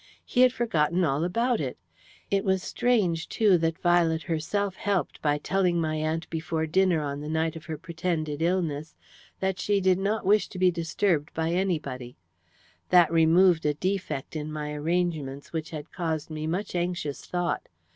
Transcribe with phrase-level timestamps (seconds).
[0.25, 1.77] He had forgotten all about it.
[2.31, 7.21] It was strange, too, that Violet herself helped by telling my aunt before dinner on
[7.21, 8.95] the night of her pretended illness
[9.41, 12.17] that she did not wish to be disturbed by anybody.
[12.89, 17.69] That removed a defect in my arrangements which had caused me much anxious thought.